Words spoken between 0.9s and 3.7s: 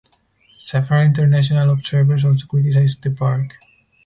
international observers also criticized the park.